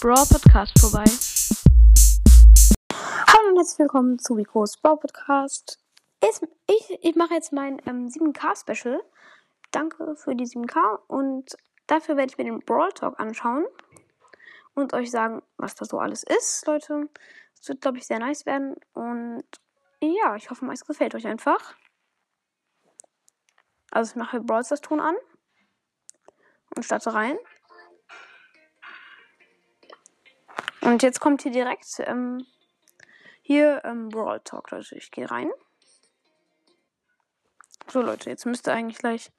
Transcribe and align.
Brawl 0.00 0.26
Podcast 0.30 0.78
vorbei. 0.78 1.04
Hallo 3.26 3.48
und 3.48 3.56
herzlich 3.56 3.80
willkommen 3.80 4.20
zu 4.20 4.36
Vicos 4.36 4.76
Brawl 4.76 4.96
Podcast. 4.96 5.80
Ich, 6.22 6.40
ich, 6.68 6.98
ich 7.02 7.16
mache 7.16 7.34
jetzt 7.34 7.52
mein 7.52 7.82
ähm, 7.84 8.06
7K 8.06 8.60
Special. 8.60 9.02
Danke 9.72 10.14
für 10.14 10.36
die 10.36 10.46
7K 10.46 11.00
und 11.08 11.56
dafür 11.88 12.16
werde 12.16 12.30
ich 12.30 12.38
mir 12.38 12.44
den 12.44 12.60
Brawl 12.60 12.92
Talk 12.92 13.18
anschauen 13.18 13.66
und 14.74 14.94
euch 14.94 15.10
sagen, 15.10 15.42
was 15.56 15.74
da 15.74 15.84
so 15.84 15.98
alles 15.98 16.22
ist, 16.22 16.64
Leute. 16.68 17.08
Es 17.60 17.68
wird, 17.68 17.80
glaube 17.80 17.98
ich, 17.98 18.06
sehr 18.06 18.20
nice 18.20 18.46
werden 18.46 18.76
und 18.92 19.42
ja, 20.00 20.36
ich 20.36 20.48
hoffe, 20.48 20.64
es 20.72 20.84
gefällt 20.86 21.16
euch 21.16 21.26
einfach. 21.26 21.74
Also 23.90 24.12
ich 24.12 24.16
mache 24.16 24.40
Brawl 24.40 24.64
Stars 24.64 24.80
Ton 24.80 25.00
an 25.00 25.16
und 26.76 26.84
starte 26.84 27.12
rein. 27.14 27.36
Und 30.88 31.02
jetzt 31.02 31.20
kommt 31.20 31.42
hier 31.42 31.52
direkt 31.52 32.00
ähm, 32.06 32.46
hier 33.42 33.82
ähm, 33.84 34.08
Brawl 34.08 34.40
Talk, 34.40 34.70
Leute. 34.70 34.96
Ich 34.96 35.10
gehe 35.10 35.30
rein. 35.30 35.50
So, 37.88 38.00
Leute, 38.00 38.30
jetzt 38.30 38.46
müsste 38.46 38.72
eigentlich 38.72 38.96
gleich 38.96 39.30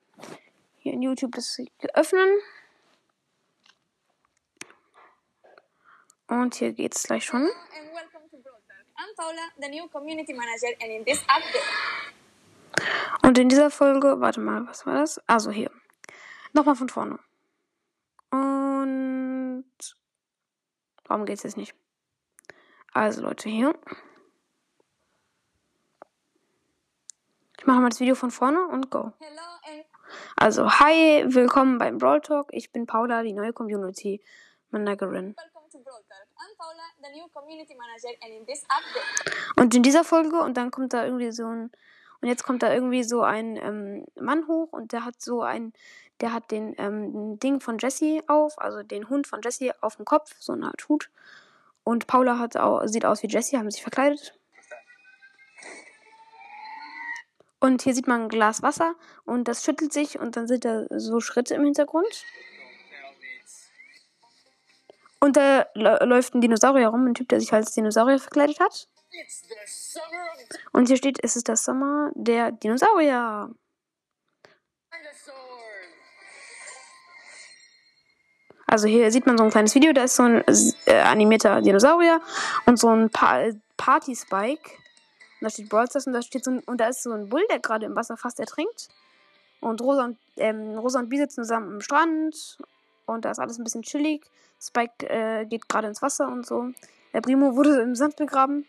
hier 0.78 0.94
in 0.94 1.02
YouTube 1.02 1.32
das 1.32 1.58
öffnen. 1.96 2.30
Und 6.28 6.54
hier 6.54 6.72
geht's 6.74 7.02
gleich 7.02 7.26
schon. 7.26 7.42
I'm 7.42 9.16
Paula, 9.18 9.50
the 9.60 9.70
new 9.70 9.88
community 9.88 10.34
manager, 10.34 10.68
and 10.84 10.92
in 10.92 11.04
this 11.04 11.24
update. 11.28 11.64
Und 13.24 13.40
in 13.40 13.50
dieser 13.50 13.72
Folge, 13.72 14.20
warte 14.20 14.40
mal, 14.40 14.68
was 14.68 14.86
war 14.86 15.00
das? 15.00 15.20
Also 15.26 15.50
hier. 15.50 15.72
Nochmal 16.54 16.76
von 16.76 16.90
vorne. 16.90 17.18
Warum 21.10 21.26
geht's 21.26 21.44
jetzt 21.44 21.58
nicht? 21.58 21.76
Also 22.94 23.22
Leute, 23.22 23.50
hier. 23.50 23.78
Ich 27.58 27.66
mache 27.66 27.82
mal 27.82 27.90
das 27.90 28.00
Video 28.00 28.16
von 28.16 28.32
vorne 28.32 28.66
und 28.68 28.90
go. 28.90 29.12
Also, 30.38 30.80
hi, 30.80 31.26
willkommen 31.28 31.78
beim 31.78 31.98
Brawl 31.98 32.22
Talk. 32.22 32.48
Ich 32.52 32.72
bin 32.72 32.86
Paula, 32.86 33.22
die 33.22 33.34
neue 33.34 33.52
Community 33.52 34.24
Managerin. 34.70 35.36
Und 39.58 39.76
in 39.76 39.84
dieser 39.84 40.04
Folge, 40.04 40.40
und 40.40 40.56
dann 40.56 40.72
kommt 40.72 40.94
da 40.94 41.06
irgendwie 41.06 41.32
so 41.32 41.46
ein, 41.48 41.72
und 42.22 42.28
jetzt 42.28 42.44
kommt 42.44 42.64
da 42.64 42.74
irgendwie 42.74 43.04
so 43.04 43.22
ein 43.22 43.58
ähm, 43.58 44.06
Mann 44.20 44.48
hoch 44.48 44.70
und 44.72 44.92
der 44.92 45.06
hat 45.06 45.22
so 45.22 45.42
ein, 45.42 45.74
der 46.20 46.34
hat 46.34 46.52
den 46.52 46.76
ähm, 46.78 47.40
Ding 47.40 47.62
von 47.62 47.78
Jesse 47.78 48.22
auf, 48.28 48.60
also 48.60 48.84
den 48.84 49.10
Hund 49.10 49.28
von 49.28 49.42
Jesse 49.42 49.74
auf 49.82 49.96
dem 49.96 50.06
Kopf, 50.06 50.36
so 50.40 50.54
eine 50.54 50.68
Art 50.68 50.88
Hut. 50.90 51.10
Und 51.84 52.08
Paula 52.08 52.38
hat 52.38 52.58
auch, 52.58 52.86
sieht 52.88 53.06
aus 53.06 53.24
wie 53.24 53.28
Jesse, 53.28 53.58
haben 53.58 53.72
sich 53.72 53.82
verkleidet. 53.82 54.38
Und 57.62 57.82
hier 57.82 57.94
sieht 57.94 58.08
man 58.08 58.24
ein 58.24 58.30
Glas 58.30 58.62
Wasser 58.62 58.96
und 59.26 59.48
das 59.48 59.64
schüttelt 59.64 59.92
sich 59.92 60.20
und 60.20 60.38
dann 60.38 60.48
sind 60.48 60.66
da 60.66 60.86
so 60.90 61.20
Schritte 61.20 61.56
im 61.56 61.64
Hintergrund. 61.64 62.24
Und 65.22 65.36
da 65.36 65.66
läuft 65.74 66.34
ein 66.34 66.42
Dinosaurier 66.42 66.88
rum, 66.88 67.06
ein 67.06 67.14
Typ, 67.14 67.28
der 67.28 67.42
sich 67.42 67.52
als 67.52 67.74
Dinosaurier 67.74 68.20
verkleidet 68.20 68.60
hat. 68.62 68.88
Und 70.72 70.88
hier 70.88 70.98
steht, 70.98 71.24
es 71.24 71.36
ist 71.36 71.50
das 71.50 71.64
Sommer 71.64 72.12
der 72.16 72.52
Dinosaurier. 72.52 73.50
Also 78.68 78.88
hier 78.88 79.12
sieht 79.12 79.26
man 79.26 79.38
so 79.38 79.44
ein 79.44 79.50
kleines 79.50 79.74
Video, 79.74 79.94
da 79.94 80.04
ist 80.04 80.16
so 80.16 80.24
ein 80.24 80.44
äh, 80.86 81.00
animierter 81.00 81.62
Dinosaurier 81.62 82.22
und 82.68 82.78
so 82.78 82.90
ein 82.90 83.10
pa 83.10 83.50
Party-Spike. 83.78 84.70
Und 84.70 85.46
da 85.46 85.50
steht 85.50 85.70
Brawl 85.70 85.88
Stars 85.88 86.06
und 86.06 86.14
da 86.14 86.22
steht 86.22 86.44
so 86.44 86.52
ein, 86.52 86.60
und 86.60 86.80
da 86.80 86.90
ist 86.90 87.02
so 87.02 87.12
ein 87.12 87.30
Bull, 87.30 87.44
der 87.50 87.60
gerade 87.60 87.86
im 87.86 87.96
Wasser 87.96 88.16
fast 88.16 88.40
ertrinkt. 88.40 88.90
Und 89.60 89.82
Rosa 89.82 90.06
und, 90.06 90.18
ähm, 90.38 90.78
Rosa 90.78 91.00
und 91.00 91.10
B 91.10 91.18
sitzen 91.18 91.44
zusammen 91.44 91.76
am 91.76 91.82
Strand. 91.82 92.58
Und 93.06 93.26
da 93.26 93.32
ist 93.32 93.40
alles 93.40 93.58
ein 93.58 93.64
bisschen 93.64 93.82
chillig. 93.82 94.24
Spike 94.62 95.10
äh, 95.10 95.46
geht 95.46 95.68
gerade 95.68 95.88
ins 95.88 96.02
Wasser 96.02 96.28
und 96.28 96.46
so. 96.46 96.70
Der 97.14 97.22
Primo 97.22 97.56
wurde 97.56 97.82
im 97.82 97.96
Sand 97.96 98.18
begraben. 98.18 98.66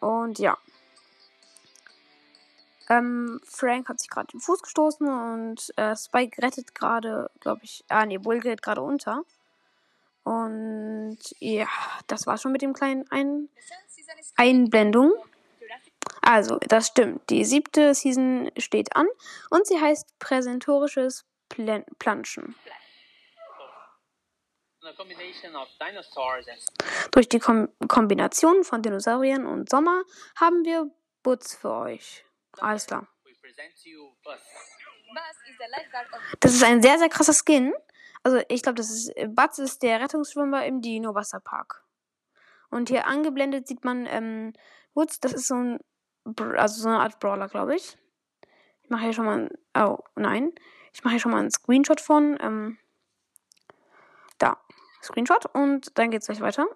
Und 0.00 0.38
ja. 0.38 0.58
Ähm, 2.88 3.40
Frank 3.44 3.88
hat 3.88 3.98
sich 3.98 4.08
gerade 4.08 4.28
den 4.28 4.40
Fuß 4.40 4.62
gestoßen 4.62 5.08
und 5.08 5.72
äh, 5.76 5.96
Spike 5.96 6.40
rettet 6.40 6.74
gerade, 6.74 7.30
glaube 7.40 7.62
ich. 7.64 7.84
Ah, 7.88 8.06
nee, 8.06 8.18
Bull 8.18 8.40
gerät 8.40 8.62
gerade 8.62 8.80
unter. 8.80 9.22
Und 10.22 11.18
ja, 11.38 11.68
das 12.06 12.26
war 12.26 12.38
schon 12.38 12.52
mit 12.52 12.62
dem 12.62 12.72
kleinen 12.72 13.10
Ein 13.10 13.48
Einblendung. 14.36 15.12
Also, 16.20 16.58
das 16.68 16.88
stimmt. 16.88 17.30
Die 17.30 17.44
siebte 17.44 17.94
Season 17.94 18.50
steht 18.56 18.96
an 18.96 19.06
und 19.50 19.66
sie 19.66 19.80
heißt 19.80 20.18
Präsentorisches 20.18 21.24
Plan 21.48 21.84
Planschen. 22.00 22.56
Durch 27.10 27.28
die 27.28 27.38
Kom 27.38 27.68
Kombination 27.88 28.64
von 28.64 28.82
Dinosauriern 28.82 29.46
und 29.46 29.70
Sommer 29.70 30.02
haben 30.36 30.64
wir 30.64 30.90
Butz 31.22 31.54
für 31.54 31.72
euch. 31.72 32.24
Alles 32.58 32.86
klar. 32.86 33.06
Das 36.40 36.54
ist 36.54 36.62
ein 36.62 36.82
sehr, 36.82 36.98
sehr 36.98 37.08
krasser 37.08 37.32
Skin. 37.32 37.72
Also 38.22 38.40
ich 38.48 38.62
glaube, 38.62 38.76
das 38.76 38.90
ist 38.90 39.12
Butz 39.34 39.58
ist 39.58 39.82
der 39.82 40.00
Rettungsschwimmer 40.00 40.66
im 40.66 40.80
Dino 40.80 41.14
Wasserpark. 41.14 41.84
Und 42.70 42.88
hier 42.88 43.06
angeblendet 43.06 43.68
sieht 43.68 43.84
man 43.84 44.06
ähm, 44.06 44.52
Woods, 44.94 45.20
das 45.20 45.32
ist 45.32 45.46
so 45.46 45.54
ein 45.54 45.80
also 46.56 46.82
so 46.82 46.88
eine 46.88 47.00
Art 47.00 47.20
Brawler, 47.20 47.48
glaube 47.48 47.76
ich. 47.76 47.96
Ich 48.82 48.90
mache 48.90 49.02
hier 49.02 49.12
schon 49.12 49.24
mal 49.24 49.38
ein, 49.38 49.50
oh 49.76 49.98
nein, 50.16 50.52
ich 50.92 51.04
mache 51.04 51.12
hier 51.12 51.20
schon 51.20 51.32
mal 51.32 51.40
einen 51.40 51.50
Screenshot 51.50 52.00
von 52.00 52.38
ähm. 52.40 52.78
Screenshot 55.06 55.46
und 55.54 55.98
dann 55.98 56.10
geht's 56.10 56.26
gleich 56.26 56.40
weiter. 56.40 56.66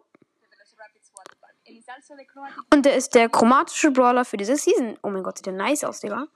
Und 2.72 2.86
der 2.86 2.96
ist 2.96 3.14
der 3.14 3.28
chromatische 3.28 3.91
Brawler 3.91 4.24
für 4.24 4.36
diese 4.36 4.56
Season. 4.56 4.98
Oh 5.02 5.10
mein 5.10 5.22
Gott, 5.22 5.38
sieht 5.38 5.46
der 5.46 5.52
nice 5.52 5.84
aus, 5.84 6.00
Digga. 6.00 6.26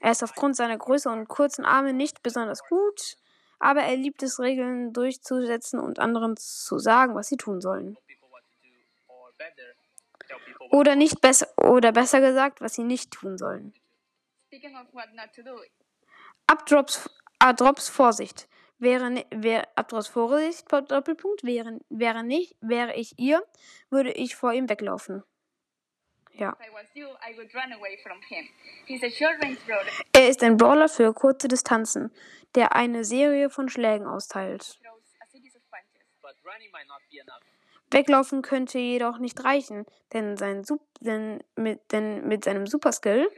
Er 0.00 0.10
ist 0.10 0.22
aufgrund 0.22 0.56
seiner 0.56 0.76
Größe 0.76 1.08
und 1.08 1.28
kurzen 1.28 1.64
Arme 1.64 1.92
nicht 1.92 2.22
besonders 2.22 2.64
gut, 2.68 3.16
aber 3.60 3.82
er 3.82 3.96
liebt 3.96 4.22
es, 4.22 4.40
Regeln 4.40 4.92
durchzusetzen 4.92 5.78
und 5.78 6.00
anderen 6.00 6.36
zu 6.36 6.78
sagen, 6.78 7.14
was 7.14 7.28
sie 7.28 7.36
tun 7.36 7.60
sollen. 7.60 7.96
Oder 10.70 10.96
nicht 10.96 11.20
besser 11.20 11.46
oder 11.56 11.92
besser 11.92 12.20
gesagt, 12.20 12.60
was 12.60 12.74
sie 12.74 12.82
nicht 12.82 13.12
tun 13.12 13.38
sollen. 13.38 13.74
Abdrops, 16.46 17.10
Abdrops 17.38 17.88
Vorsicht 17.88 18.48
wäre, 18.82 19.24
wäre 19.30 19.68
Abdros 19.76 20.08
Vorsicht, 20.08 20.70
Doppelpunkt, 20.70 21.44
wäre, 21.44 21.80
wäre 21.88 22.24
nicht, 22.24 22.56
wäre 22.60 22.94
ich 22.94 23.18
ihr, 23.18 23.42
würde 23.88 24.12
ich 24.12 24.36
vor 24.36 24.52
ihm 24.52 24.68
weglaufen. 24.68 25.22
Ja. 26.34 26.56
Er 30.12 30.28
ist 30.28 30.42
ein 30.42 30.56
Brawler 30.56 30.88
für 30.88 31.14
kurze 31.14 31.48
Distanzen, 31.48 32.10
der 32.54 32.74
eine 32.74 33.04
Serie 33.04 33.50
von 33.50 33.68
Schlägen 33.68 34.06
austeilt. 34.06 34.80
Weglaufen 37.90 38.40
könnte 38.42 38.78
jedoch 38.78 39.18
nicht 39.18 39.44
reichen, 39.44 39.84
denn, 40.14 40.36
sein 40.38 40.64
Sup 40.64 40.80
denn, 41.00 41.44
mit, 41.56 41.92
denn 41.92 42.26
mit 42.26 42.44
seinem 42.44 42.66
Superskill 42.66 43.30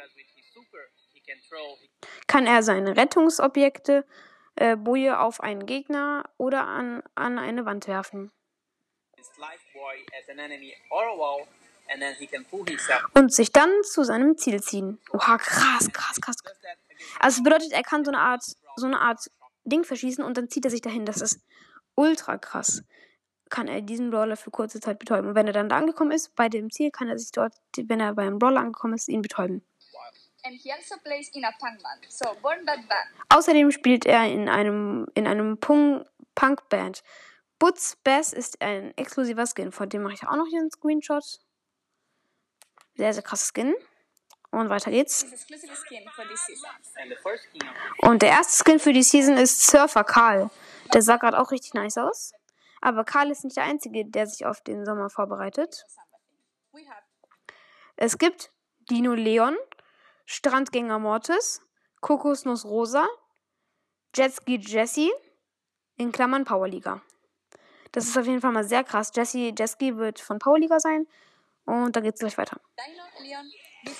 kann 2.28 2.46
er 2.46 2.62
seine 2.62 2.96
Rettungsobjekte 2.96 4.06
äh, 4.56 4.76
Boje 4.76 5.18
auf 5.18 5.40
einen 5.40 5.66
Gegner 5.66 6.24
oder 6.36 6.66
an, 6.66 7.02
an 7.14 7.38
eine 7.38 7.64
Wand 7.64 7.86
werfen. 7.88 8.30
Und 13.14 13.32
sich 13.32 13.52
dann 13.52 13.70
zu 13.82 14.04
seinem 14.04 14.36
Ziel 14.38 14.62
ziehen. 14.62 14.98
Oha, 15.12 15.38
krass, 15.38 15.90
krass, 15.92 16.20
krass. 16.20 16.36
Also 17.20 17.38
das 17.38 17.42
bedeutet, 17.42 17.72
er 17.72 17.82
kann 17.82 18.04
so 18.04 18.10
eine 18.10 18.20
Art, 18.20 18.44
so 18.76 18.86
eine 18.86 19.00
Art 19.00 19.30
Ding 19.64 19.84
verschießen 19.84 20.24
und 20.24 20.36
dann 20.36 20.48
zieht 20.48 20.64
er 20.64 20.70
sich 20.70 20.82
dahin. 20.82 21.04
Das 21.04 21.20
ist 21.20 21.40
ultra 21.94 22.38
krass. 22.38 22.82
Kann 23.50 23.68
er 23.68 23.82
diesen 23.82 24.10
Brawler 24.10 24.36
für 24.36 24.50
kurze 24.50 24.80
Zeit 24.80 24.98
betäuben. 24.98 25.30
Und 25.30 25.34
wenn 25.34 25.46
er 25.46 25.52
dann 25.52 25.68
da 25.68 25.76
angekommen 25.76 26.12
ist, 26.12 26.34
bei 26.34 26.48
dem 26.48 26.70
Ziel, 26.70 26.90
kann 26.90 27.08
er 27.08 27.18
sich 27.18 27.30
dort, 27.30 27.54
wenn 27.76 28.00
er 28.00 28.14
beim 28.14 28.38
Brawler 28.38 28.60
angekommen 28.60 28.94
ist, 28.94 29.08
ihn 29.08 29.22
betäuben. 29.22 29.62
Also 30.44 32.28
Außerdem 33.30 33.70
spielt 33.70 34.04
er 34.04 34.26
in 34.26 34.48
einem, 34.48 35.06
in 35.14 35.26
einem 35.26 35.58
Punk-Band. 35.58 37.02
Butz 37.58 37.96
Bass 38.04 38.32
ist 38.32 38.60
ein 38.60 38.96
exklusiver 38.96 39.46
Skin, 39.46 39.72
von 39.72 39.88
dem 39.88 40.02
mache 40.02 40.14
ich 40.14 40.26
auch 40.26 40.36
noch 40.36 40.46
hier 40.46 40.60
einen 40.60 40.70
Screenshot. 40.70 41.40
Sehr, 42.96 43.12
sehr 43.14 43.22
krasser 43.22 43.50
Skin. 43.54 43.74
Und 44.50 44.68
weiter 44.68 44.90
geht's. 44.90 45.26
Und 47.98 48.22
der 48.22 48.28
erste 48.28 48.64
Skin 48.64 48.78
für 48.78 48.92
die 48.92 49.02
Season 49.02 49.36
ist 49.36 49.66
Surfer 49.66 50.04
Karl. 50.04 50.50
Der 50.92 51.02
sah 51.02 51.16
gerade 51.16 51.40
auch 51.40 51.50
richtig 51.50 51.74
nice 51.74 51.98
aus. 51.98 52.32
Aber 52.80 53.04
Karl 53.04 53.30
ist 53.30 53.44
nicht 53.44 53.56
der 53.56 53.64
Einzige, 53.64 54.04
der 54.04 54.26
sich 54.26 54.46
auf 54.46 54.60
den 54.60 54.84
Sommer 54.84 55.10
vorbereitet. 55.10 55.86
Es 57.96 58.18
gibt 58.18 58.52
Dino 58.90 59.14
Leon, 59.14 59.56
Strandgänger 60.24 60.98
Mortis, 60.98 61.60
Kokosnuss 62.00 62.64
Rosa, 62.64 63.06
Jetski 64.14 64.58
Jessie, 64.58 65.10
in 65.96 66.12
Klammern 66.12 66.44
Powerliga. 66.44 67.02
Das 67.92 68.06
ist 68.06 68.18
auf 68.18 68.26
jeden 68.26 68.40
Fall 68.40 68.52
mal 68.52 68.64
sehr 68.64 68.82
krass. 68.84 69.12
Jessie 69.14 69.54
Jetski 69.56 69.96
wird 69.96 70.20
von 70.20 70.38
Powerliga 70.38 70.80
sein. 70.80 71.06
Und 71.64 71.94
da 71.96 72.00
geht 72.00 72.14
es 72.14 72.20
gleich 72.20 72.36
weiter. 72.36 72.60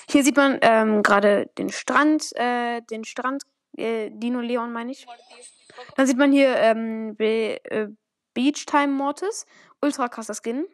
Hier 0.09 0.23
sieht 0.23 0.35
man 0.35 0.59
ähm, 0.61 1.03
gerade 1.03 1.49
den 1.57 1.69
Strand, 1.69 2.35
äh, 2.35 2.81
den 2.81 3.05
Strand, 3.05 3.43
äh, 3.77 4.09
Dino 4.11 4.39
Leon 4.39 4.73
meine 4.73 4.91
ich. 4.91 5.05
Dann 5.95 6.07
sieht 6.07 6.17
man 6.17 6.31
hier 6.31 6.55
ähm, 6.57 7.15
Be 7.15 7.59
äh, 7.65 7.87
Beach 8.33 8.65
Time 8.65 8.89
Mortis, 8.89 9.45
ultra 9.81 10.09
krasser 10.09 10.35
Skin. 10.35 10.67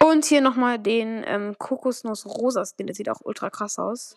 Und 0.00 0.24
hier 0.24 0.40
nochmal 0.40 0.78
den 0.78 1.24
ähm, 1.26 1.58
Kokosnuss 1.58 2.26
Rosa 2.26 2.64
Skin, 2.64 2.86
der 2.86 2.94
sieht 2.94 3.08
auch 3.08 3.20
ultra 3.24 3.50
krass 3.50 3.78
aus. 3.78 4.16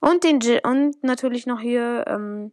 Und 0.00 0.24
den 0.24 0.40
und 0.64 1.02
natürlich 1.02 1.46
noch 1.46 1.60
hier 1.60 2.04
ähm, 2.06 2.52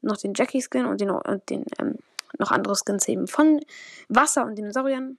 noch 0.00 0.16
den 0.16 0.34
Jackie 0.34 0.62
Skin 0.62 0.86
und 0.86 1.00
den, 1.00 1.10
und 1.10 1.48
den 1.48 1.64
ähm, 1.78 1.98
noch 2.38 2.50
andere 2.50 2.74
Skins 2.74 3.08
eben 3.08 3.28
von 3.28 3.64
Wasser 4.08 4.44
und 4.44 4.56
Dinosauriern. 4.56 5.18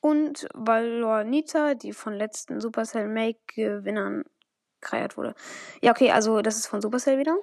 Und 0.00 0.46
Valornita, 0.54 1.74
die 1.74 1.92
von 1.92 2.14
letzten 2.14 2.60
Supercell 2.60 3.08
Make 3.08 3.38
Gewinnern 3.46 4.24
kreiert 4.80 5.16
wurde. 5.16 5.34
Ja, 5.82 5.92
okay, 5.92 6.10
also 6.10 6.40
das 6.42 6.56
ist 6.56 6.66
von 6.66 6.80
Supercell 6.80 7.18
wieder. 7.18 7.36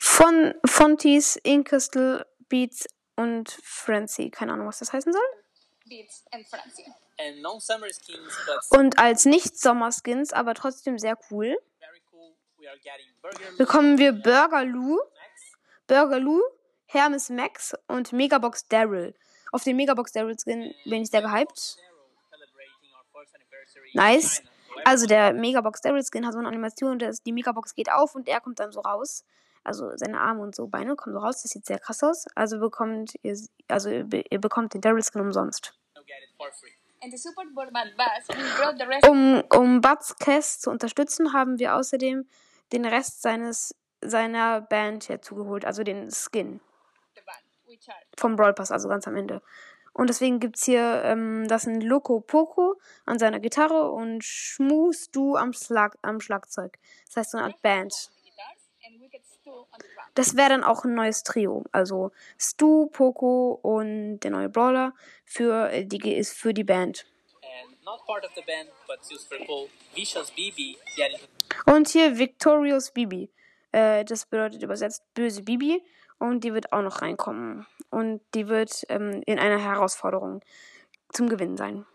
Von 0.00 0.54
Fontis, 0.64 1.36
Inkastle, 1.36 2.26
Beats 2.48 2.86
und 3.16 3.50
Frenzy. 3.62 4.30
Keine 4.30 4.52
Ahnung, 4.52 4.68
was 4.68 4.78
das 4.78 4.92
heißen 4.92 5.12
soll. 5.12 5.22
Und 8.70 8.98
als 8.98 9.24
Nicht-Sommer-Skins, 9.24 10.32
aber 10.32 10.54
trotzdem 10.54 10.98
sehr 10.98 11.18
cool, 11.30 11.56
bekommen 13.56 13.98
wir 13.98 14.12
Burger 14.12 14.64
Lou, 14.64 14.98
Burger 15.86 16.20
Lou, 16.20 16.40
Hermes 16.86 17.28
Max 17.30 17.74
und 17.86 18.12
Megabox 18.12 18.68
Daryl. 18.68 19.14
Auf 19.52 19.64
den 19.64 19.76
Megabox 19.76 20.12
Daryl 20.12 20.36
Skin 20.38 20.74
bin 20.84 21.02
ich 21.02 21.10
sehr 21.10 21.22
gehypt. 21.22 21.78
Nice. 23.94 24.42
Also 24.84 25.06
der 25.06 25.32
Megabox 25.32 25.80
Daryl 25.80 26.02
Skin 26.02 26.26
hat 26.26 26.32
so 26.32 26.38
eine 26.38 26.48
Animation, 26.48 26.98
dass 26.98 27.22
die 27.22 27.32
Megabox 27.32 27.74
geht 27.74 27.90
auf 27.90 28.14
und 28.14 28.28
er 28.28 28.40
kommt 28.40 28.60
dann 28.60 28.72
so 28.72 28.80
raus. 28.80 29.24
Also 29.64 29.90
seine 29.96 30.20
Arme 30.20 30.42
und 30.42 30.54
so 30.54 30.66
Beine 30.66 30.96
kommen 30.96 31.14
so 31.14 31.20
raus. 31.20 31.42
Das 31.42 31.50
sieht 31.50 31.66
sehr 31.66 31.78
krass 31.78 32.02
aus. 32.02 32.26
Also 32.34 32.58
bekommt 32.58 33.14
ihr, 33.22 33.36
also 33.68 33.90
ihr 33.90 34.40
bekommt 34.40 34.74
den 34.74 34.80
Daryl 34.80 35.02
Skin 35.02 35.20
umsonst. 35.20 35.74
Um, 39.08 39.42
um 39.54 39.80
Buds 39.80 40.16
Cast 40.18 40.62
zu 40.62 40.70
unterstützen, 40.70 41.32
haben 41.32 41.58
wir 41.58 41.76
außerdem 41.76 42.26
den 42.72 42.84
Rest 42.84 43.22
seines 43.22 43.74
seiner 44.00 44.60
Band 44.60 45.08
herzugeholt, 45.08 45.64
also 45.64 45.82
den 45.82 46.10
Skin. 46.10 46.60
Vom 48.16 48.36
Brawl 48.36 48.54
Pass, 48.54 48.70
also 48.70 48.88
ganz 48.88 49.06
am 49.06 49.16
Ende. 49.16 49.42
Und 49.98 50.10
deswegen 50.10 50.38
gibt 50.38 50.56
es 50.58 50.64
hier, 50.64 51.02
ähm, 51.06 51.48
das 51.48 51.62
sind 51.62 51.82
Loco 51.82 52.20
Poco 52.20 52.76
an 53.04 53.18
seiner 53.18 53.40
Gitarre 53.40 53.90
und 53.90 54.22
Schmus 54.22 55.10
Du 55.10 55.34
am, 55.34 55.52
Schlag, 55.52 55.98
am 56.02 56.20
Schlagzeug. 56.20 56.78
Das 57.06 57.16
heißt 57.16 57.30
so 57.32 57.38
eine 57.38 57.48
Art 57.48 57.60
Band. 57.62 57.92
Das 60.14 60.36
wäre 60.36 60.50
dann 60.50 60.62
auch 60.62 60.84
ein 60.84 60.94
neues 60.94 61.24
Trio. 61.24 61.64
Also 61.72 62.12
Stu, 62.38 62.86
Poco 62.86 63.58
und 63.60 64.20
der 64.20 64.30
neue 64.30 64.48
Brawler 64.48 64.94
für 65.24 65.82
die, 65.82 66.14
ist 66.14 66.32
für 66.32 66.54
die 66.54 66.62
Band. 66.62 67.04
Und 71.66 71.88
hier 71.88 72.16
Victorious 72.16 72.92
Bibi. 72.92 73.28
Äh, 73.72 74.04
das 74.04 74.26
bedeutet 74.26 74.62
übersetzt 74.62 75.02
böse 75.14 75.42
Bibi. 75.42 75.82
Und 76.18 76.44
die 76.44 76.52
wird 76.52 76.72
auch 76.72 76.82
noch 76.82 77.02
reinkommen. 77.02 77.66
Und 77.90 78.20
die 78.34 78.48
wird 78.48 78.84
ähm, 78.88 79.22
in 79.26 79.38
einer 79.38 79.58
Herausforderung 79.58 80.42
zum 81.12 81.28
Gewinnen 81.28 81.56
sein. 81.56 81.86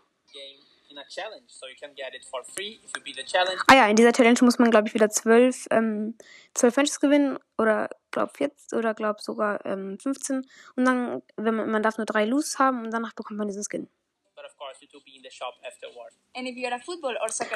Ah 3.66 3.74
ja, 3.74 3.86
in 3.88 3.96
dieser 3.96 4.12
Challenge 4.12 4.38
muss 4.42 4.58
man, 4.58 4.70
glaube 4.70 4.88
ich, 4.88 4.94
wieder 4.94 5.10
zwölf, 5.10 5.66
ähm, 5.70 6.16
zwölf 6.54 6.76
Matches 6.76 7.00
gewinnen 7.00 7.38
oder 7.58 7.90
glaube 8.10 8.32
14 8.36 8.78
oder 8.78 8.94
glaube 8.94 9.20
sogar 9.20 9.64
ähm, 9.66 9.98
15. 9.98 10.46
Und 10.76 10.84
dann, 10.84 11.22
wenn 11.36 11.54
man, 11.54 11.70
man 11.70 11.82
darf 11.82 11.98
nur 11.98 12.06
drei 12.06 12.24
Lose 12.24 12.58
haben 12.58 12.84
und 12.84 12.90
danach 12.92 13.12
bekommt 13.12 13.38
man 13.38 13.48
diesen 13.48 13.64
Skin. 13.64 13.88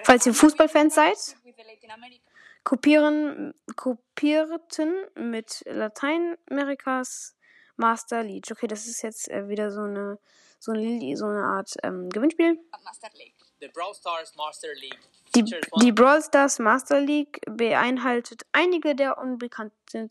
Falls 0.04 0.26
ihr 0.26 0.34
Fußballfans 0.34 0.94
seid, 0.94 1.36
kopieren, 2.68 3.54
kopierten 3.76 4.94
mit 5.14 5.62
Lateinamerikas 5.64 7.34
Master 7.76 8.22
League. 8.22 8.44
Okay, 8.50 8.66
das 8.66 8.86
ist 8.86 9.00
jetzt 9.00 9.30
äh, 9.30 9.48
wieder 9.48 9.70
so 9.70 9.80
eine 9.80 10.18
so 10.58 10.72
eine, 10.72 11.16
so 11.16 11.26
eine 11.26 11.44
Art 11.44 11.70
ähm, 11.82 12.10
Gewinnspiel. 12.10 12.58
Die, 15.34 15.44
die 15.80 15.92
Brawl 15.92 16.22
Stars 16.22 16.58
Master 16.58 17.00
League 17.00 17.40
beinhaltet 17.46 18.42
einige 18.52 18.94
der 18.94 19.16
unbekannten, 19.16 20.10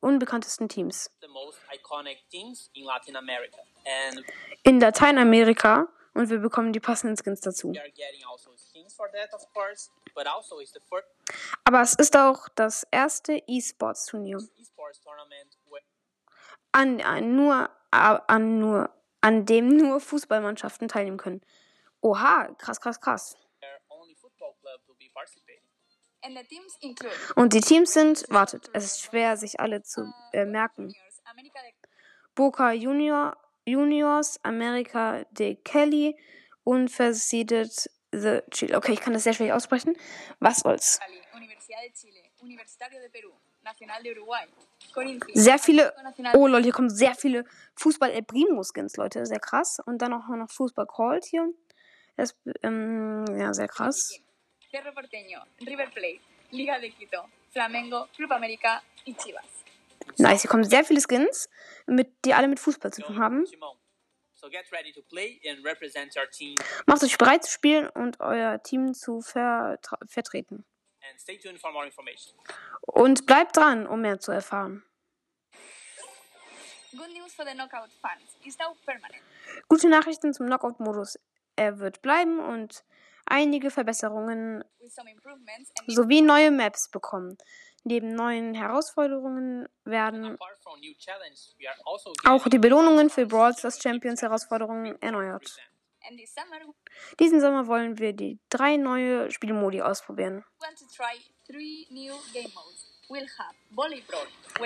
unbekanntesten 0.00 0.68
Teams. 0.68 1.10
In 4.62 4.78
Lateinamerika 4.78 5.88
und 6.14 6.30
wir 6.30 6.38
bekommen 6.38 6.72
die 6.72 6.80
passenden 6.80 7.16
Skins 7.16 7.40
dazu. 7.40 7.68
Also 7.68 7.80
Aber 11.64 11.80
es 11.80 11.94
ist 11.94 12.16
auch 12.16 12.48
das 12.50 12.86
erste 12.90 13.42
E-Sports-Turnier. 13.46 14.38
An, 16.72 17.00
an, 17.00 17.36
nur, 17.36 17.70
an, 17.90 18.58
nur, 18.58 18.90
an 19.20 19.46
dem 19.46 19.68
nur 19.68 20.00
Fußballmannschaften 20.00 20.88
teilnehmen 20.88 21.18
können. 21.18 21.42
Oha, 22.00 22.48
krass, 22.58 22.80
krass, 22.80 23.00
krass. 23.00 23.36
Und 27.34 27.52
die 27.52 27.60
Teams 27.60 27.92
sind, 27.92 28.24
wartet, 28.30 28.70
es 28.72 28.84
ist 28.84 29.02
schwer, 29.02 29.36
sich 29.36 29.58
alle 29.60 29.82
zu 29.82 30.02
uh, 30.02 30.12
äh, 30.32 30.44
merken. 30.44 30.94
Boca 32.34 32.72
Junior, 32.72 33.36
Juniors, 33.66 34.38
America 34.42 35.24
de 35.30 35.56
Kelly, 35.56 36.16
Unversiedet 36.64 37.88
the 38.12 38.40
Chile. 38.50 38.76
Okay, 38.76 38.92
ich 38.92 39.00
kann 39.00 39.12
das 39.12 39.24
sehr 39.24 39.32
schwer 39.32 39.56
aussprechen. 39.56 39.96
Was 40.38 40.60
soll's? 40.60 41.00
Sehr 45.34 45.58
viele. 45.58 45.94
Oh 46.34 46.46
lol, 46.46 46.62
hier 46.62 46.72
kommen 46.72 46.90
sehr 46.90 47.14
viele 47.14 47.44
Fußball 47.76 48.10
El 48.10 48.22
Primo 48.22 48.62
Skins, 48.62 48.96
Leute. 48.96 49.24
Sehr 49.26 49.40
krass. 49.40 49.80
Und 49.84 49.98
dann 50.02 50.12
auch 50.12 50.28
noch 50.28 50.50
Fußball 50.50 50.86
Called 50.86 51.24
hier. 51.24 51.48
Das, 52.16 52.36
ähm, 52.62 53.24
ja, 53.38 53.54
sehr 53.54 53.68
krass. 53.68 54.20
Cerro 54.70 54.90
Porteño, 54.90 55.40
River 55.60 55.86
Plate, 55.86 56.20
Liga 56.50 56.78
de 56.78 56.90
Quito, 56.90 57.24
Flamengo, 57.50 58.06
Club 58.16 58.32
América 58.32 58.82
y 59.04 59.14
Chivas. 59.14 59.51
Nice, 60.18 60.42
hier 60.42 60.50
kommen 60.50 60.64
sehr 60.64 60.84
viele 60.84 61.00
Skins, 61.00 61.48
mit, 61.86 62.24
die 62.24 62.34
alle 62.34 62.48
mit 62.48 62.60
Fußball 62.60 62.92
zu 62.92 63.02
tun 63.02 63.18
haben. 63.18 63.44
Macht 66.86 67.02
euch 67.04 67.18
bereit 67.18 67.44
zu 67.44 67.50
spielen 67.50 67.88
und 67.88 68.20
euer 68.20 68.62
Team 68.62 68.94
zu 68.94 69.20
vertreten. 69.20 70.64
Und 72.82 73.26
bleibt 73.26 73.56
dran, 73.56 73.86
um 73.86 74.00
mehr 74.00 74.18
zu 74.20 74.32
erfahren. 74.32 74.84
Gute 79.68 79.88
Nachrichten 79.88 80.34
zum 80.34 80.46
Knockout-Modus. 80.46 81.18
Er 81.56 81.78
wird 81.78 82.02
bleiben 82.02 82.38
und 82.38 82.84
einige 83.26 83.70
Verbesserungen 83.70 84.64
sowie 85.86 86.22
neue 86.22 86.50
Maps 86.50 86.88
bekommen. 86.88 87.38
Neben 87.84 88.14
neuen 88.14 88.54
Herausforderungen 88.54 89.68
werden 89.84 90.38
also 91.84 92.12
auch 92.24 92.48
die 92.48 92.58
Belohnungen 92.58 93.10
für 93.10 93.26
Brawl 93.26 93.56
Stars 93.56 93.82
Champions 93.82 94.22
Herausforderungen 94.22 95.00
erneuert. 95.02 95.56
Diesen 97.18 97.40
Sommer 97.40 97.66
wollen 97.66 97.98
wir 97.98 98.12
die 98.12 98.38
drei 98.50 98.76
neue 98.76 99.30
Spielmodi 99.30 99.82
ausprobieren. 99.82 100.44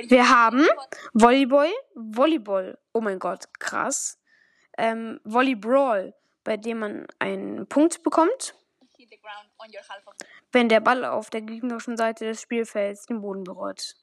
Wir 0.09 0.29
haben 0.29 0.67
Volleyball, 1.13 1.73
Volleyball, 1.95 2.79
oh 2.93 3.01
mein 3.01 3.19
Gott, 3.19 3.45
krass. 3.59 4.19
Ähm, 4.79 5.21
Volleyball, 5.25 6.15
bei 6.45 6.57
dem 6.57 6.79
man 6.79 7.07
einen 7.19 7.67
Punkt 7.67 8.03
bekommt, 8.03 8.55
wenn 10.53 10.69
der 10.69 10.81
Ball 10.81 11.05
auf 11.05 11.31
der 11.31 11.43
gegnerischen 11.43 11.97
Seite 11.97 12.25
des 12.27 12.43
Spielfelds 12.43 13.07
den 13.07 13.21
Boden 13.21 13.45
berührt. 13.45 13.97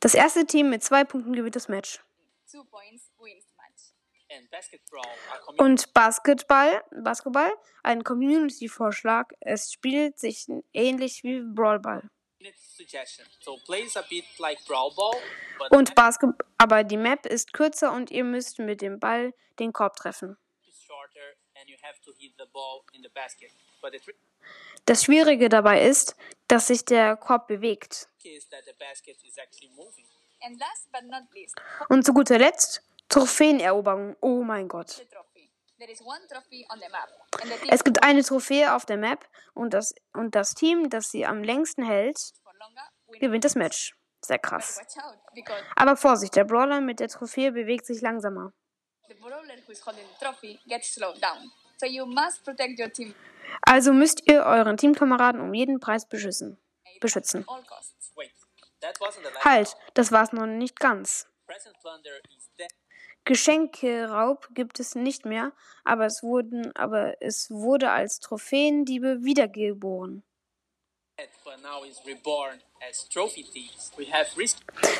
Das 0.00 0.14
erste 0.14 0.46
Team 0.46 0.70
mit 0.70 0.82
zwei 0.82 1.04
Punkten 1.04 1.32
gewinnt 1.32 1.56
das 1.56 1.68
Match. 1.68 2.00
basketball, 4.50 5.06
Und 5.56 5.92
Basketball, 5.94 6.84
Basketball, 6.90 7.52
ein 7.82 8.04
Community-Vorschlag. 8.04 9.32
Es 9.40 9.72
spielt 9.72 10.18
sich 10.18 10.46
ähnlich 10.72 11.22
wie 11.24 11.40
Brawlball. 11.40 12.08
Und 15.70 15.94
Basket 15.94 16.30
aber 16.58 16.84
die 16.84 16.96
Map 16.96 17.26
ist 17.26 17.52
kürzer 17.52 17.92
und 17.92 18.10
ihr 18.10 18.24
müsst 18.24 18.58
mit 18.58 18.80
dem 18.80 19.00
Ball 19.00 19.32
den 19.58 19.72
Korb 19.72 19.96
treffen. 19.96 20.36
Das 24.84 25.04
Schwierige 25.04 25.48
dabei 25.48 25.84
ist, 25.84 26.16
dass 26.46 26.68
sich 26.68 26.84
der 26.84 27.16
Korb 27.16 27.46
bewegt. 27.48 28.08
Und 31.88 32.04
zu 32.04 32.12
guter 32.12 32.38
Letzt 32.38 32.82
Trophäeneroberung. 33.08 34.16
Oh 34.20 34.42
mein 34.42 34.68
Gott. 34.68 35.06
Es 37.68 37.84
gibt 37.84 38.02
eine 38.02 38.22
Trophäe 38.22 38.74
auf 38.74 38.84
der 38.84 38.96
Map 38.96 39.28
und 39.54 39.74
das, 39.74 39.94
und 40.12 40.34
das 40.34 40.54
Team, 40.54 40.90
das 40.90 41.10
sie 41.10 41.24
am 41.24 41.42
längsten 41.42 41.84
hält, 41.84 42.32
gewinnt 43.20 43.44
das 43.44 43.54
Match. 43.54 43.96
Sehr 44.24 44.38
krass. 44.38 44.80
Aber 45.76 45.96
Vorsicht, 45.96 46.34
der 46.34 46.44
Brawler 46.44 46.80
mit 46.80 46.98
der 46.98 47.08
Trophäe 47.08 47.52
bewegt 47.52 47.86
sich 47.86 48.00
langsamer. 48.00 48.52
The 49.08 49.14
brawler 49.14 49.42
who 49.66 49.72
is 49.72 49.80
holding 49.80 50.04
the 50.04 50.24
trophy 50.24 50.58
gets 50.68 50.94
slowed 50.94 51.20
down. 51.20 51.50
So 51.78 51.86
you 51.86 52.06
must 52.06 52.44
protect 52.44 52.78
your 52.78 52.92
team 52.92 53.14
Also 53.62 53.92
müsst 53.92 54.22
ihr 54.26 54.44
euren 54.44 54.76
Teamkameraden 54.76 55.40
um 55.40 55.54
jeden 55.54 55.80
Preis 55.80 56.06
beschützen. 56.06 56.58
beschützen. 57.00 57.46
Halt, 59.44 59.76
das 59.94 60.12
war's 60.12 60.32
noch 60.32 60.46
nicht 60.46 60.78
ganz. 60.78 61.26
Geschenkeraub 63.24 64.48
gibt 64.54 64.80
es 64.80 64.94
nicht 64.94 65.24
mehr, 65.24 65.52
aber 65.84 66.06
es 66.06 66.22
wurden, 66.22 66.74
aber 66.76 67.20
es 67.20 67.50
wurde 67.50 67.90
als 67.90 68.20
Trophäendiebe 68.20 69.22
wiedergeboren. 69.22 70.22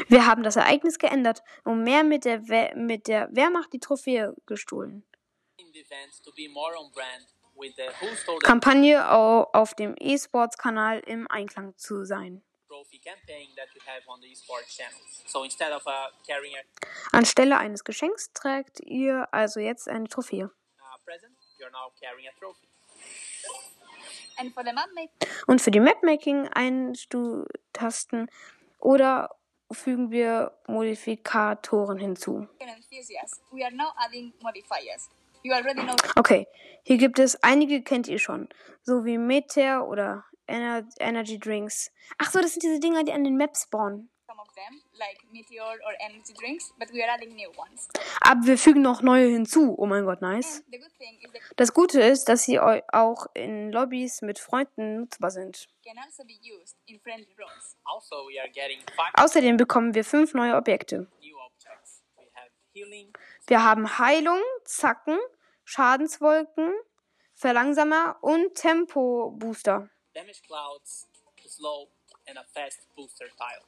Wir 0.09 0.27
haben 0.27 0.43
das 0.43 0.57
Ereignis 0.57 0.99
geändert 0.99 1.43
und 1.65 1.85
mehr 1.85 2.03
mit 2.03 2.25
der, 2.25 2.49
We 2.49 2.73
mit 2.75 3.07
der 3.07 3.29
Wehrmacht 3.35 3.73
die 3.73 3.79
Trophäe 3.79 4.35
gestohlen. 4.47 5.05
Kampagne 8.43 9.11
au- 9.11 9.49
auf 9.53 9.75
dem 9.75 9.95
E-Sports-Kanal 9.99 11.01
im 11.01 11.29
Einklang 11.31 11.77
zu 11.77 12.05
sein. 12.05 12.43
Uh, 12.71 12.85
carrying 16.27 16.55
a 16.57 16.61
Anstelle 17.13 17.57
eines 17.57 17.83
Geschenks 17.85 18.33
trägt 18.33 18.81
ihr 18.81 19.27
also 19.33 19.61
jetzt 19.61 19.89
eine 19.89 20.09
Trophäe. 20.09 20.51
Und 25.47 25.61
für 25.61 25.71
die 25.71 25.81
Mapmaking 25.81 26.49
einstu-Tasten 26.49 28.29
oder 28.79 29.31
fügen 29.71 30.11
wir 30.11 30.53
Modifikatoren 30.67 31.99
hinzu. 31.99 32.49
Okay, 36.17 36.47
hier 36.83 36.97
gibt 36.97 37.19
es 37.19 37.43
einige, 37.43 37.83
kennt 37.83 38.09
ihr 38.09 38.19
schon, 38.19 38.49
so 38.83 39.05
wie 39.05 39.19
Meteor 39.19 39.87
oder 39.87 40.25
Ener 40.47 40.89
Energy 40.99 41.39
Drinks. 41.39 41.93
Ach 42.17 42.31
so, 42.31 42.41
das 42.41 42.53
sind 42.53 42.63
diese 42.63 42.81
Dinger, 42.81 43.05
die 43.05 43.13
an 43.13 43.25
den 43.25 43.37
Maps 43.37 43.65
spawnen. 43.65 44.11
Some 44.29 44.39
of 44.41 44.49
them, 44.55 44.83
like 44.99 45.19
Meteor 45.33 45.65
or 45.87 45.93
energy 46.01 46.35
drinks, 46.35 46.73
but 46.79 46.93
we 46.93 47.03
are 47.03 47.09
adding 47.11 47.35
new 47.35 47.49
ones. 47.57 47.89
Aber 48.21 48.47
wir 48.47 48.59
fügen 48.59 48.83
noch 48.83 49.01
neue 49.03 49.27
hinzu. 49.29 49.75
Oh 49.79 49.87
mein 49.87 50.05
Gott, 50.05 50.21
nice. 50.21 50.59
And 50.59 50.65
the 50.73 50.79
good 50.79 50.93
thing 50.99 51.19
is 51.25 51.33
that 51.33 51.43
Das 51.57 51.73
Gute 51.73 52.01
ist, 52.01 52.29
dass 52.29 52.43
sie 52.45 52.61
auch 52.61 53.27
in 53.35 53.73
Lobbys 53.73 54.21
mit 54.23 54.39
Freunden 54.39 54.97
nutzbar 55.01 55.31
sind. 55.31 55.67
can 55.85 55.97
also 56.05 56.23
be 56.25 56.35
used 56.43 56.77
in 56.87 57.01
friendly 57.01 57.35
rooms. 57.39 57.77
Also, 57.85 58.27
we 58.29 58.39
are 58.39 58.51
getting 58.51 58.81
five 58.95 59.13
Außerdem 59.15 59.57
bekommen 59.57 59.95
wir 59.95 60.05
fünf 60.05 60.35
neue 60.35 60.55
Objekte. 60.57 61.09
new 61.23 61.37
objects. 61.39 62.03
We 62.17 62.27
have 62.35 62.51
healing, 62.75 63.13
Wir 63.47 63.65
haben 63.65 63.99
Heilung, 63.99 64.43
Zacken, 64.65 65.19
Schadenswolken, 65.65 66.73
Verlangsamer 67.35 68.17
und 68.21 68.55
Tempo-Booster. 68.55 69.89
damage 70.15 70.43
clouds, 70.47 71.07
slow, 71.47 71.89
and 72.29 72.37
a 72.37 72.45
fast 72.53 72.81
booster 72.97 73.27
tile. 73.39 73.63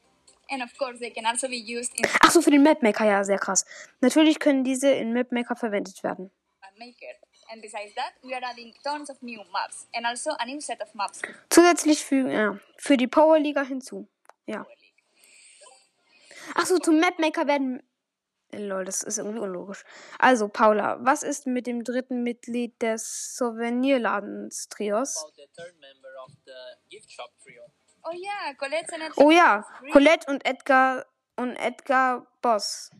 And 0.50 0.62
of 0.62 0.76
course, 0.76 0.98
they 0.98 1.10
can 1.10 1.26
also 1.26 1.48
be 1.48 1.56
used 1.56 1.96
in 1.96 2.06
Ach 2.20 2.30
so, 2.30 2.42
für 2.42 2.50
den 2.50 2.62
Mapmaker, 2.62 3.04
ja, 3.04 3.22
sehr 3.22 3.38
krass. 3.38 3.64
Natürlich 4.00 4.40
können 4.40 4.64
diese 4.64 4.90
in 4.90 5.12
Mapmaker 5.12 5.54
verwendet 5.54 6.02
werden. 6.02 6.30
Map 6.60 6.76
Maker. 6.76 7.14
And 7.52 7.62
besides 7.62 7.94
that, 7.94 8.12
we 8.22 8.34
are 8.34 8.44
adding 8.44 8.72
tons 8.84 9.10
of 9.10 9.20
new 9.22 9.40
maps 9.52 9.88
and 9.92 10.06
also 10.06 10.30
a 10.38 10.46
new 10.46 10.60
set 10.60 10.80
of 10.80 10.94
maps 10.94 11.20
for 11.20 11.34
Zusätzlich 11.50 12.04
fügen, 12.04 12.30
ja, 12.30 12.58
für 12.76 12.96
die 12.96 13.08
Powerliga 13.08 13.62
hinzu. 13.62 14.08
Ja. 14.46 14.62
Power 14.62 14.76
League. 14.80 14.90
Ach 16.54 16.66
so, 16.66 16.78
zum 16.78 17.00
Mapmaker 17.00 17.46
werden. 17.46 17.82
Lol, 18.52 18.84
das 18.84 19.04
ist 19.04 19.18
irgendwie 19.18 19.38
unlogisch. 19.38 19.84
Also, 20.18 20.48
Paula, 20.48 20.98
was 21.00 21.22
ist 21.22 21.46
mit 21.46 21.68
dem 21.68 21.84
dritten 21.84 22.24
Mitglied 22.24 22.82
des 22.82 23.36
Souvenirladens 23.36 24.68
Trios? 24.68 25.16
About 25.16 25.32
the 25.36 25.46
third 25.54 25.78
member 25.78 26.08
of 26.24 26.32
the 26.44 26.52
gift 26.88 27.12
shop 27.12 27.30
trio. 27.40 27.62
Oh 28.02 28.12
yeah, 28.12 28.54
Colette's 28.54 28.92
an 28.92 29.12
Oh 29.16 29.30
ja, 29.30 29.64
Colette 29.92 30.30
und 30.30 30.44
Edgar 30.46 31.06
und 31.36 31.56
Edgar 31.56 32.26
Boss. 32.40 32.90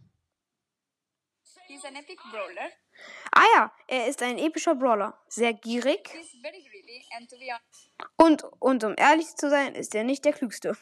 He's 1.66 1.84
an 1.84 1.96
epic 1.96 2.20
brawler. 2.30 2.70
Ah 3.32 3.46
ja, 3.54 3.72
er 3.86 4.08
ist 4.08 4.22
ein 4.22 4.38
epischer 4.38 4.74
Brawler. 4.74 5.18
Sehr 5.28 5.52
gierig. 5.54 6.10
Und, 8.16 8.44
und 8.58 8.84
um 8.84 8.94
ehrlich 8.96 9.36
zu 9.36 9.48
sein, 9.48 9.74
ist 9.74 9.94
er 9.94 10.04
nicht 10.04 10.24
der 10.24 10.32
Klügste. 10.32 10.76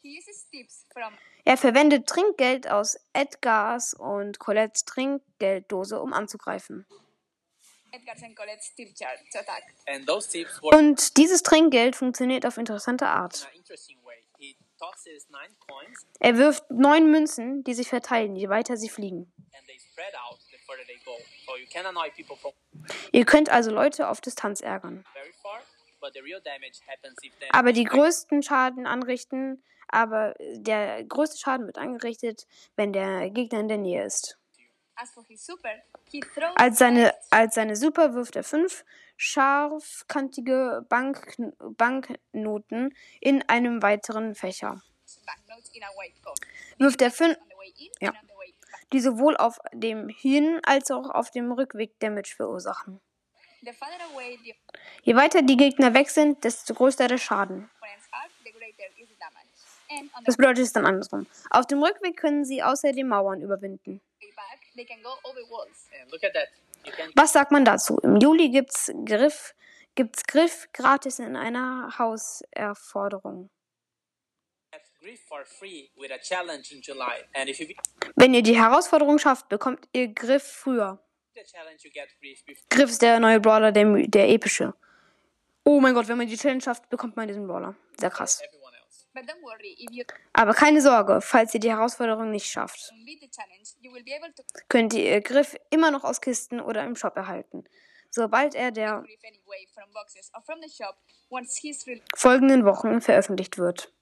He 0.00 0.22
Er 1.44 1.56
verwendet 1.56 2.06
Trinkgeld 2.06 2.68
aus 2.68 2.98
Edgars 3.12 3.94
und 3.94 4.38
Colettes 4.38 4.84
Trinkgelddose, 4.84 6.00
um 6.00 6.12
anzugreifen. 6.12 6.86
Und 10.62 11.16
dieses 11.16 11.42
Trinkgeld 11.42 11.96
funktioniert 11.96 12.46
auf 12.46 12.58
interessante 12.58 13.06
in 13.06 13.06
Art. 13.06 13.48
Er 16.20 16.38
wirft 16.38 16.70
neun 16.70 17.10
Münzen, 17.10 17.64
die 17.64 17.74
sich 17.74 17.88
verteilen, 17.88 18.36
je 18.36 18.48
weiter 18.48 18.76
sie 18.76 18.88
fliegen. 18.88 19.32
Ihr 23.12 23.24
könnt 23.24 23.50
also 23.50 23.70
Leute 23.70 24.08
auf 24.08 24.20
Distanz 24.20 24.60
ärgern. 24.60 25.04
Aber 27.50 27.72
die 27.72 27.84
größten 27.84 28.42
Schaden 28.42 28.86
anrichten, 28.86 29.62
aber 29.88 30.34
der 30.38 31.02
größte 31.04 31.38
Schaden 31.38 31.66
wird 31.66 31.78
angerichtet, 31.78 32.46
wenn 32.76 32.92
der 32.92 33.30
Gegner 33.30 33.60
in 33.60 33.68
der 33.68 33.78
Nähe 33.78 34.04
ist. 34.04 34.38
Als 36.56 36.78
seine, 36.78 37.14
als 37.30 37.54
seine 37.54 37.76
Super 37.76 38.14
wirft 38.14 38.36
er 38.36 38.44
fünf 38.44 38.84
scharfkantige 39.16 40.84
Bank, 40.88 41.36
Banknoten 41.58 42.94
in 43.20 43.42
einem 43.48 43.82
weiteren 43.82 44.34
Fächer. 44.34 44.82
Wirft 46.78 47.02
er 47.02 47.10
fünf, 47.10 47.36
Ja. 48.00 48.12
die 48.92 49.00
sowohl 49.00 49.36
auf 49.36 49.58
dem 49.72 50.08
Hin- 50.08 50.60
als 50.64 50.90
auch 50.90 51.10
auf 51.10 51.30
dem 51.30 51.52
Rückweg 51.52 51.98
Damage 52.00 52.34
verursachen. 52.36 53.00
Je 55.02 55.16
weiter 55.16 55.42
die 55.42 55.56
Gegner 55.56 55.94
weg 55.94 56.10
sind, 56.10 56.44
desto 56.44 56.74
größer 56.74 57.08
der 57.08 57.18
Schaden. 57.18 57.70
Das 60.24 60.36
bedeutet 60.36 60.64
es 60.64 60.72
dann 60.72 60.86
andersrum. 60.86 61.26
Auf 61.50 61.66
dem 61.66 61.82
Rückweg 61.82 62.16
können 62.16 62.44
sie 62.44 62.62
außerdem 62.62 63.08
Mauern 63.08 63.42
überwinden. 63.42 64.00
Was 67.14 67.32
sagt 67.32 67.52
man 67.52 67.64
dazu? 67.64 67.98
Im 68.02 68.16
Juli 68.16 68.50
gibt's 68.50 68.92
Griff, 69.04 69.54
gibt's 69.94 70.24
Griff 70.24 70.68
gratis 70.72 71.18
in 71.18 71.36
einer 71.36 71.98
Hauserforderung. 71.98 73.50
Wenn 78.16 78.34
ihr 78.34 78.42
die 78.42 78.56
Herausforderung 78.56 79.18
schafft, 79.18 79.48
bekommt 79.48 79.88
ihr 79.92 80.08
Griff 80.08 80.42
früher. 80.42 80.98
Griff 82.68 82.90
ist 82.90 83.02
der 83.02 83.20
neue 83.20 83.40
Brawler, 83.40 83.72
der, 83.72 84.06
der 84.06 84.28
epische. 84.28 84.74
Oh 85.64 85.80
mein 85.80 85.94
Gott, 85.94 86.08
wenn 86.08 86.18
man 86.18 86.26
die 86.26 86.36
Challenge 86.36 86.60
schafft, 86.60 86.88
bekommt 86.88 87.16
man 87.16 87.28
diesen 87.28 87.46
Brawler. 87.46 87.76
Sehr 87.98 88.10
krass. 88.10 88.42
Aber 90.32 90.54
keine 90.54 90.80
Sorge, 90.80 91.20
falls 91.20 91.54
ihr 91.54 91.60
die 91.60 91.70
Herausforderung 91.70 92.30
nicht 92.30 92.46
schafft, 92.46 92.92
könnt 94.68 94.94
ihr 94.94 95.20
Griff 95.20 95.56
immer 95.70 95.90
noch 95.90 96.04
aus 96.04 96.20
Kisten 96.20 96.60
oder 96.60 96.84
im 96.84 96.96
Shop 96.96 97.16
erhalten. 97.16 97.64
sobald 98.10 98.54
er 98.54 98.70
der 98.70 99.04
folgenden 102.16 102.64
Wochen 102.64 103.00
veröffentlicht 103.00 103.58
wird. 103.58 103.92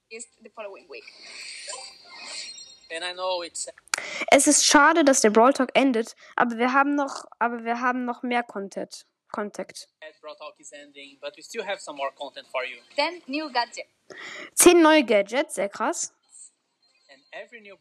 Es 4.30 4.46
ist 4.46 4.64
schade, 4.64 5.04
dass 5.04 5.20
der 5.20 5.30
Brawl 5.30 5.52
Talk 5.52 5.70
endet, 5.74 6.14
aber 6.36 6.56
wir 6.58 6.72
haben 6.72 6.94
noch, 6.94 7.24
aber 7.38 7.64
wir 7.64 7.80
haben 7.80 8.04
noch 8.04 8.22
mehr 8.22 8.42
Content. 8.42 9.06
Contact. 9.32 9.76
sad 9.76 10.14
Brawl 10.20 10.36
Talk 10.36 10.54
is 10.58 10.72
ending, 10.72 11.18
but 11.20 11.34
we 11.36 11.42
still 11.42 11.64
have 11.64 11.80
some 11.80 11.96
more 11.96 12.10
content 12.16 12.46
for 12.48 12.64
you. 12.64 12.78
10 12.96 13.22
new 13.28 13.50
gadgets. 13.52 13.88
Zehn 14.54 14.82
neue 14.82 15.02
Gadgets, 15.04 15.54
sehr 15.56 15.68
krass. 15.68 16.12
And 17.10 17.20
every 17.32 17.60
new 17.60 17.76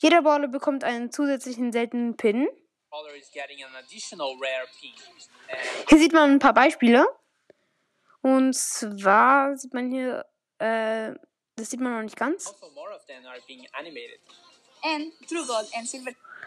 Jeder 0.00 0.22
Brawler 0.22 0.48
bekommt 0.48 0.84
einen 0.84 1.10
zusätzlichen 1.10 1.72
seltenen 1.72 2.16
Pin. 2.16 2.48
brawler 2.90 3.14
is 3.16 3.30
getting 3.32 3.62
an 3.64 3.74
additional 3.76 4.34
rare 4.40 4.66
pin. 4.80 4.92
And 5.50 5.88
Hier 5.88 5.98
sieht 5.98 6.12
man 6.12 6.30
ein 6.32 6.38
paar 6.38 6.54
Beispiele. 6.54 7.06
Und 8.22 8.54
zwar 8.54 9.56
sieht 9.56 9.74
man 9.74 9.90
hier, 9.90 10.24
äh, 10.58 11.14
das 11.56 11.70
sieht 11.70 11.80
man 11.80 11.94
noch 11.94 12.02
nicht 12.02 12.16
ganz. 12.16 12.46
also 12.46 12.66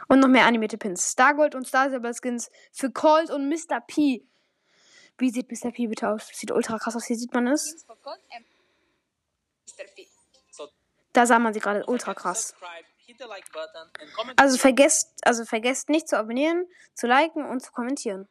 Und 0.08 0.20
noch 0.20 0.27
mehr 0.27 0.46
animierte 0.46 0.77
Pins. 0.77 1.12
Stargold 1.12 1.55
und 1.55 1.67
Star 1.67 1.89
Silver 1.89 2.13
Skins 2.13 2.50
für 2.72 2.91
Colt 2.91 3.29
und 3.29 3.50
Mr. 3.50 3.81
P. 3.86 4.25
Wie 5.17 5.29
sieht 5.29 5.51
Mr. 5.51 5.72
P 5.72 5.88
bitte 5.88 6.10
aus? 6.10 6.27
Sieht 6.34 6.51
ultra 6.51 6.77
krass 6.77 6.96
aus. 6.96 7.05
Hier 7.05 7.15
sieht 7.15 7.34
man 7.34 7.48
es. 7.48 7.86
Da 11.13 11.25
sah 11.25 11.39
man 11.39 11.53
sie 11.53 11.60
gerade 11.60 11.86
ultra 11.86 12.13
krass. 12.13 12.55
Also 14.38 14.58
vergesst, 14.58 15.10
also 15.24 15.46
vergesst 15.46 15.89
nicht 15.89 16.08
zu 16.08 16.17
abonnieren, 16.17 16.67
zu 16.93 17.08
liken 17.08 17.46
und 17.46 17.62
zu 17.62 17.72
kommentieren. 17.72 18.27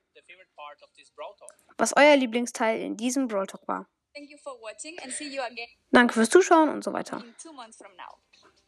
Was 1.76 1.96
euer 1.96 2.16
Lieblingsteil 2.16 2.80
in 2.80 2.96
diesem 2.96 3.28
Brawl 3.28 3.46
Talk 3.46 3.66
war. 3.68 3.86
Thank 4.14 4.30
you 4.30 4.38
for 4.38 4.60
watching 4.60 4.98
and 5.02 5.12
see 5.12 5.28
you 5.28 5.40
again 5.40 5.68
Danke 5.92 6.14
fürs 6.14 6.30
Zuschauen 6.30 6.68
und 6.68 6.82
so 6.82 6.92
weiter. 6.92 7.22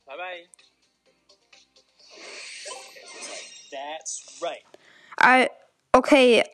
Bye 0.07 0.17
bye. 0.17 0.49
That's 3.73 4.39
right. 4.43 4.63
Al 5.19 5.49
okay, 5.95 6.45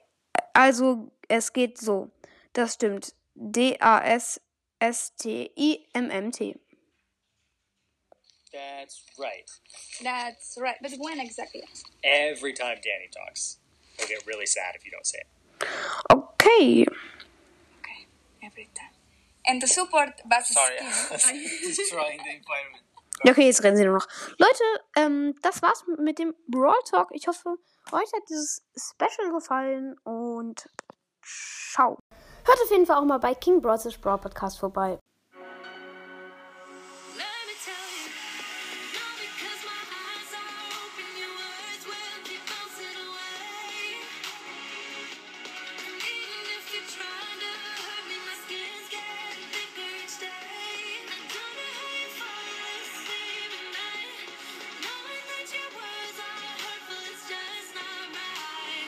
also 0.54 1.10
es 1.28 1.52
geht 1.52 1.78
so. 1.78 2.10
Das 2.52 2.74
stimmt. 2.74 3.14
D-A-S-S-T-I-M-M-T. 3.34 4.40
That's 8.52 9.02
right. 9.18 9.50
That's 10.02 10.58
right. 10.60 10.76
But 10.82 10.92
when 10.98 11.20
exactly? 11.20 11.62
Every 12.02 12.52
time 12.52 12.78
Danny 12.82 13.08
talks, 13.12 13.58
he'll 13.98 14.08
get 14.08 14.26
really 14.26 14.46
sad 14.46 14.74
if 14.74 14.84
you 14.84 14.90
don't 14.90 15.06
say 15.06 15.18
it. 15.20 15.26
Okay. 16.12 16.86
Okay, 17.78 18.06
every 18.42 18.68
time. 18.74 18.94
And 19.46 19.62
the 19.62 19.66
support 19.66 20.20
Bass's 20.24 20.56
Sorry, 20.56 20.78
skin, 21.18 21.42
destroying 21.76 22.18
the 22.18 22.34
environment. 22.36 22.87
Okay, 23.22 23.46
jetzt 23.46 23.62
reden 23.64 23.76
sie 23.76 23.84
nur 23.84 23.94
noch. 23.94 24.06
Leute, 24.38 24.62
ähm, 24.96 25.34
das 25.42 25.62
war's 25.62 25.84
mit 25.98 26.18
dem 26.18 26.34
Brawl 26.46 26.74
Talk. 26.88 27.08
Ich 27.12 27.26
hoffe, 27.26 27.56
euch 27.92 28.12
hat 28.14 28.28
dieses 28.28 28.62
Special 28.76 29.32
gefallen 29.32 29.96
und 30.04 30.68
ciao. 31.72 31.98
Hört 32.44 32.62
auf 32.62 32.70
jeden 32.70 32.86
Fall 32.86 32.96
auch 32.96 33.04
mal 33.04 33.18
bei 33.18 33.34
King 33.34 33.60
Brawls 33.60 33.98
Brawl 33.98 34.18
Podcast 34.18 34.58
vorbei. 34.58 34.98